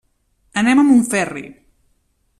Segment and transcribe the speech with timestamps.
[0.61, 1.47] Anem a Montferri.